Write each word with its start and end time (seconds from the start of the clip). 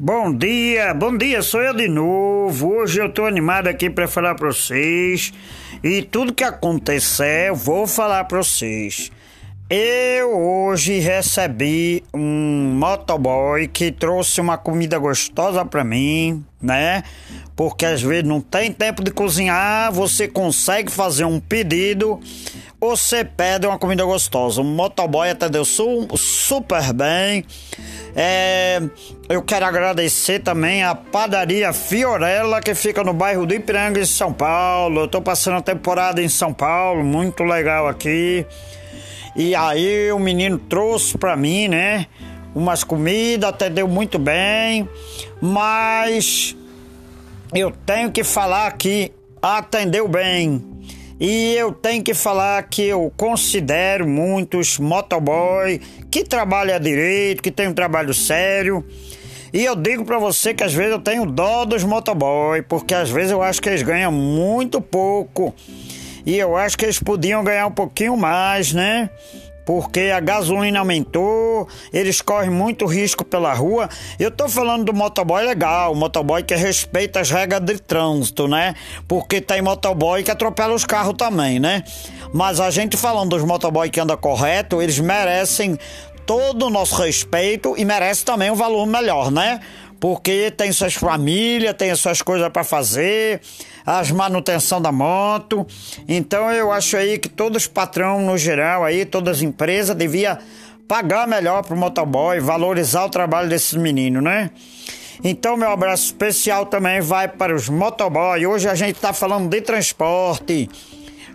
Bom 0.00 0.32
dia, 0.32 0.94
bom 0.94 1.18
dia, 1.18 1.42
sou 1.42 1.60
eu 1.60 1.74
de 1.74 1.88
novo. 1.88 2.68
Hoje 2.68 3.00
eu 3.00 3.12
tô 3.12 3.24
animado 3.24 3.66
aqui 3.66 3.90
para 3.90 4.06
falar 4.06 4.36
para 4.36 4.46
vocês 4.46 5.32
e 5.82 6.02
tudo 6.02 6.32
que 6.32 6.44
acontecer 6.44 7.48
eu 7.48 7.56
vou 7.56 7.84
falar 7.84 8.22
para 8.26 8.38
vocês. 8.38 9.10
Eu 9.68 10.38
hoje 10.38 11.00
recebi 11.00 12.04
um 12.14 12.76
motoboy 12.78 13.66
que 13.66 13.90
trouxe 13.90 14.40
uma 14.40 14.56
comida 14.56 14.96
gostosa 15.00 15.64
para 15.64 15.82
mim, 15.82 16.44
né? 16.62 17.02
Porque 17.56 17.84
às 17.84 18.00
vezes 18.00 18.22
não 18.22 18.40
tem 18.40 18.70
tempo 18.70 19.02
de 19.02 19.10
cozinhar, 19.10 19.90
você 19.92 20.28
consegue 20.28 20.92
fazer 20.92 21.24
um 21.24 21.40
pedido 21.40 22.20
você 22.80 23.24
pede 23.24 23.66
uma 23.66 23.78
comida 23.78 24.04
gostosa. 24.04 24.60
O 24.60 24.64
motoboy 24.64 25.28
atendeu 25.28 25.64
super 25.64 26.92
bem. 26.92 27.44
É, 28.14 28.80
eu 29.28 29.42
quero 29.42 29.66
agradecer 29.66 30.40
também 30.40 30.82
a 30.82 30.94
padaria 30.94 31.72
Fiorella, 31.72 32.60
que 32.60 32.74
fica 32.74 33.04
no 33.04 33.12
bairro 33.12 33.46
do 33.46 33.54
Ipiranga, 33.54 34.00
em 34.00 34.06
São 34.06 34.32
Paulo. 34.32 35.02
Eu 35.02 35.08
tô 35.08 35.20
passando 35.20 35.58
a 35.58 35.62
temporada 35.62 36.22
em 36.22 36.28
São 36.28 36.52
Paulo, 36.52 37.04
muito 37.04 37.42
legal 37.44 37.86
aqui. 37.86 38.46
E 39.36 39.54
aí 39.54 40.10
o 40.10 40.18
menino 40.18 40.58
trouxe 40.58 41.16
pra 41.16 41.36
mim, 41.36 41.68
né? 41.68 42.06
Umas 42.54 42.82
comidas, 42.82 43.50
atendeu 43.50 43.86
muito 43.86 44.18
bem, 44.18 44.88
mas 45.40 46.56
eu 47.54 47.70
tenho 47.86 48.10
que 48.10 48.24
falar 48.24 48.72
que 48.72 49.12
atendeu 49.40 50.08
bem. 50.08 50.67
E 51.20 51.54
eu 51.54 51.72
tenho 51.72 52.02
que 52.02 52.14
falar 52.14 52.62
que 52.64 52.82
eu 52.82 53.12
considero 53.16 54.06
muitos 54.06 54.78
motoboy 54.78 55.80
que 56.10 56.22
trabalham 56.22 56.78
direito, 56.78 57.42
que 57.42 57.50
tem 57.50 57.66
um 57.66 57.74
trabalho 57.74 58.14
sério. 58.14 58.84
E 59.52 59.64
eu 59.64 59.74
digo 59.74 60.04
para 60.04 60.18
você 60.18 60.54
que 60.54 60.62
às 60.62 60.72
vezes 60.72 60.92
eu 60.92 61.00
tenho 61.00 61.26
dó 61.26 61.64
dos 61.64 61.82
motoboy, 61.82 62.62
porque 62.62 62.94
às 62.94 63.10
vezes 63.10 63.32
eu 63.32 63.42
acho 63.42 63.60
que 63.60 63.68
eles 63.68 63.82
ganham 63.82 64.12
muito 64.12 64.80
pouco. 64.80 65.54
E 66.24 66.36
eu 66.36 66.56
acho 66.56 66.76
que 66.76 66.84
eles 66.84 67.00
podiam 67.00 67.42
ganhar 67.42 67.66
um 67.66 67.72
pouquinho 67.72 68.16
mais, 68.16 68.72
né? 68.72 69.10
Porque 69.68 70.10
a 70.10 70.18
gasolina 70.18 70.78
aumentou, 70.78 71.68
eles 71.92 72.22
correm 72.22 72.48
muito 72.48 72.86
risco 72.86 73.22
pela 73.22 73.52
rua. 73.52 73.86
Eu 74.18 74.30
tô 74.30 74.48
falando 74.48 74.86
do 74.86 74.94
motoboy 74.94 75.44
legal, 75.44 75.94
motoboy 75.94 76.42
que 76.42 76.54
respeita 76.54 77.20
as 77.20 77.30
regras 77.30 77.60
de 77.60 77.78
trânsito, 77.78 78.48
né? 78.48 78.74
Porque 79.06 79.42
tem 79.42 79.60
motoboy 79.60 80.22
que 80.22 80.30
atropela 80.30 80.74
os 80.74 80.86
carros 80.86 81.12
também, 81.18 81.60
né? 81.60 81.84
Mas 82.32 82.60
a 82.60 82.70
gente 82.70 82.96
falando 82.96 83.36
dos 83.36 83.44
motoboy 83.44 83.90
que 83.90 84.00
anda 84.00 84.16
correto, 84.16 84.80
eles 84.80 84.98
merecem 84.98 85.78
todo 86.24 86.68
o 86.68 86.70
nosso 86.70 86.94
respeito 87.02 87.74
e 87.76 87.84
merecem 87.84 88.24
também 88.24 88.50
um 88.50 88.54
valor 88.54 88.86
melhor, 88.86 89.30
né? 89.30 89.60
Porque 90.00 90.50
tem 90.50 90.72
suas 90.72 90.94
famílias, 90.94 91.74
tem 91.74 91.90
as 91.90 92.00
suas 92.00 92.22
coisas 92.22 92.48
para 92.50 92.64
fazer, 92.64 93.40
as 93.84 94.10
manutenção 94.10 94.80
da 94.80 94.92
moto. 94.92 95.66
Então 96.08 96.50
eu 96.50 96.70
acho 96.70 96.96
aí 96.96 97.18
que 97.18 97.28
todos 97.28 97.62
os 97.62 97.68
patrão 97.68 98.20
no 98.20 98.36
geral 98.38 98.84
aí, 98.84 99.04
todas 99.04 99.38
as 99.38 99.42
empresas 99.42 99.96
devia 99.96 100.38
pagar 100.86 101.26
melhor 101.26 101.62
pro 101.62 101.76
motoboy, 101.76 102.40
valorizar 102.40 103.04
o 103.04 103.10
trabalho 103.10 103.48
desses 103.48 103.74
meninos, 103.74 104.22
né? 104.22 104.50
Então 105.22 105.56
meu 105.56 105.70
abraço 105.70 106.06
especial 106.06 106.66
também 106.66 107.00
vai 107.00 107.28
para 107.28 107.54
os 107.54 107.68
motoboy. 107.68 108.46
Hoje 108.46 108.68
a 108.68 108.74
gente 108.74 108.96
está 108.96 109.12
falando 109.12 109.48
de 109.48 109.60
transporte. 109.60 110.70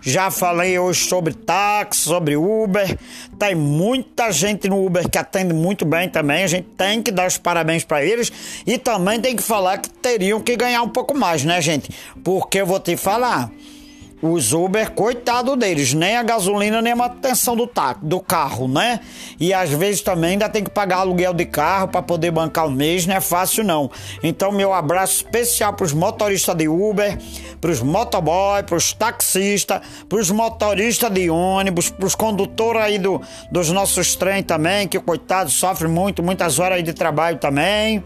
Já 0.06 0.30
falei 0.30 0.78
hoje 0.78 1.08
sobre 1.08 1.34
táxi, 1.34 2.02
sobre 2.02 2.36
Uber. 2.36 2.98
Tem 3.40 3.56
muita 3.56 4.32
gente 4.32 4.68
no 4.68 4.86
Uber 4.86 5.10
que 5.10 5.18
atende 5.18 5.54
muito 5.54 5.86
bem 5.86 6.10
também. 6.10 6.44
A 6.44 6.48
gente 6.48 6.68
tem 6.78 7.02
que 7.02 7.10
dar 7.10 7.26
os 7.26 7.38
parabéns 7.38 7.86
para 7.86 8.04
eles 8.04 8.32
e 8.68 8.78
também 8.78 9.22
tem 9.22 9.34
que 9.34 9.42
falar 9.42 9.78
que 9.78 9.90
teriam 9.90 10.42
que 10.42 10.58
ganhar 10.58 10.82
um 10.82 10.90
pouco 10.90 11.18
mais, 11.18 11.46
né, 11.46 11.62
gente? 11.62 11.90
Porque 12.22 12.60
eu 12.60 12.66
vou 12.66 12.82
te 12.82 12.98
falar 12.98 13.50
os 14.26 14.54
Uber, 14.54 14.92
coitado 14.92 15.54
deles, 15.58 15.94
nem 15.94 16.16
a 16.16 16.24
gasolina 16.24 16.82
nem 16.82 16.94
a 16.94 16.96
manutenção 16.96 17.58
do, 17.58 17.68
tá, 17.68 17.98
do 18.02 18.22
carro, 18.22 18.70
né? 18.70 19.02
E 19.38 19.54
às 19.54 19.70
vezes 19.70 20.00
também 20.00 20.32
ainda 20.32 20.48
tem 20.48 20.64
que 20.64 20.70
pagar 20.70 21.00
aluguel 21.00 21.34
de 21.34 21.46
carro 21.46 21.90
para 21.90 22.02
poder 22.02 22.32
bancar 22.32 22.66
o 22.66 22.72
mês, 22.72 23.06
não 23.06 23.16
é 23.16 23.20
fácil 23.20 23.66
não. 23.66 23.92
Então, 24.24 24.50
meu 24.50 24.72
abraço 24.72 25.18
especial 25.18 25.74
para 25.74 25.86
os 25.86 25.92
motoristas 25.92 26.56
de 26.56 26.70
Uber, 26.70 27.18
para 27.60 27.70
os 27.70 27.82
motoboy, 27.82 28.64
para 28.64 28.78
os 28.78 28.94
taxistas, 28.94 29.82
para 30.08 30.18
os 30.18 30.32
motoristas 30.32 31.12
de 31.12 31.30
ônibus, 31.30 31.90
para 31.90 32.06
os 32.06 32.16
condutores 32.16 32.82
aí 32.82 32.98
do, 32.98 33.22
dos 33.52 33.72
nossos 33.72 34.16
trens 34.16 34.46
também, 34.46 34.88
que 34.88 34.98
coitado 35.02 35.50
sofre 35.50 35.90
muito, 35.90 36.24
muitas 36.24 36.60
horas 36.60 36.78
aí 36.78 36.84
de 36.84 36.94
trabalho 36.94 37.40
também. 37.40 38.02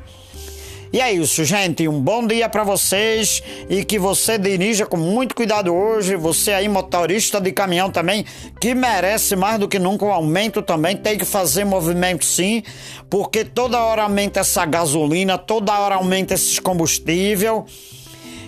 E 0.91 1.01
é 1.01 1.11
isso, 1.11 1.43
gente. 1.43 1.87
Um 1.87 1.99
bom 1.99 2.25
dia 2.25 2.47
para 2.47 2.63
vocês 2.63 3.43
e 3.69 3.83
que 3.83 3.99
você 3.99 4.37
dirija 4.37 4.85
com 4.85 4.95
muito 4.95 5.35
cuidado 5.35 5.73
hoje. 5.73 6.15
Você 6.15 6.53
aí, 6.53 6.69
motorista 6.69 7.41
de 7.41 7.51
caminhão 7.51 7.91
também, 7.91 8.25
que 8.61 8.73
merece 8.73 9.35
mais 9.35 9.59
do 9.59 9.67
que 9.67 9.79
nunca 9.79 10.05
um 10.05 10.11
aumento 10.11 10.61
também. 10.61 10.95
Tem 10.95 11.17
que 11.17 11.25
fazer 11.25 11.65
movimento 11.65 12.23
sim, 12.23 12.63
porque 13.09 13.43
toda 13.43 13.83
hora 13.83 14.03
aumenta 14.03 14.39
essa 14.39 14.65
gasolina, 14.65 15.37
toda 15.37 15.77
hora 15.77 15.95
aumenta 15.95 16.33
esses 16.33 16.57
combustível. 16.59 17.65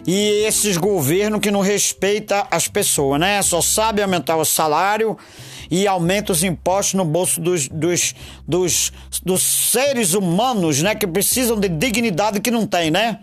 E 0.08 0.46
esses 0.46 0.78
governos 0.78 1.42
que 1.42 1.52
não 1.52 1.60
respeitam 1.60 2.48
as 2.50 2.68
pessoas, 2.68 3.20
né? 3.20 3.42
Só 3.42 3.62
sabe 3.62 4.02
aumentar 4.02 4.38
o 4.38 4.46
salário 4.46 5.18
e 5.70 5.88
aumenta 5.88 6.32
os 6.32 6.44
impostos 6.44 6.96
no 6.96 7.06
bolso 7.06 7.40
dos, 7.40 7.68
dos, 7.68 8.16
dos, 8.48 8.92
dos 9.24 9.42
seres 9.42 10.14
humanos, 10.14 10.82
né? 10.82 10.96
Que 10.96 11.08
precisam 11.08 11.60
de 11.60 11.70
dignidade 11.70 12.40
que 12.40 12.52
não 12.52 12.66
tem, 12.66 12.90
né? 12.92 13.20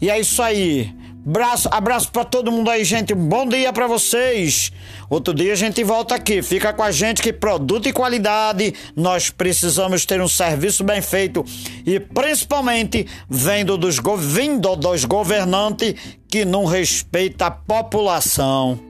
E 0.00 0.10
é 0.10 0.18
isso 0.18 0.42
aí. 0.42 0.94
Abraço, 1.26 1.68
abraço 1.70 2.10
para 2.10 2.24
todo 2.24 2.50
mundo 2.50 2.70
aí, 2.70 2.82
gente. 2.82 3.12
Um 3.12 3.28
bom 3.28 3.46
dia 3.46 3.72
para 3.72 3.86
vocês. 3.86 4.72
Outro 5.08 5.34
dia 5.34 5.52
a 5.52 5.56
gente 5.56 5.84
volta 5.84 6.14
aqui. 6.14 6.42
Fica 6.42 6.72
com 6.72 6.82
a 6.82 6.90
gente 6.90 7.20
que 7.20 7.32
produto 7.32 7.88
e 7.88 7.92
qualidade. 7.92 8.74
Nós 8.96 9.28
precisamos 9.28 10.06
ter 10.06 10.20
um 10.20 10.28
serviço 10.28 10.82
bem 10.82 11.02
feito 11.02 11.44
e 11.84 12.00
principalmente 12.00 13.06
vendo 13.28 13.76
dos, 13.76 13.98
vindo 14.18 14.74
dos 14.76 15.04
governantes 15.04 15.94
que 16.26 16.44
não 16.44 16.64
respeita 16.64 17.46
a 17.46 17.50
população. 17.50 18.89